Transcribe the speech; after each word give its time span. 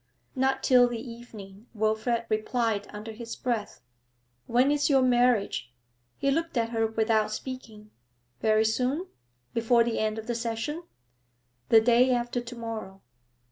'Not 0.35 0.63
till 0.63 0.87
the 0.87 0.99
evening,' 0.99 1.67
Wilfrid 1.75 2.25
replied 2.27 2.87
under 2.89 3.11
his 3.11 3.35
breath. 3.35 3.81
'When 4.47 4.71
is 4.71 4.89
your 4.89 5.03
marriage?' 5.03 5.71
He 6.17 6.31
looked 6.31 6.57
at 6.57 6.69
her 6.69 6.87
without 6.87 7.29
speaking. 7.29 7.91
'Very 8.39 8.65
soon? 8.65 9.05
Before 9.53 9.83
the 9.83 9.99
end 9.99 10.17
of 10.17 10.25
the 10.25 10.33
session?' 10.33 10.81
'The 11.69 11.81
day 11.81 12.09
after 12.15 12.41
to 12.41 12.55
morrow.' 12.55 13.01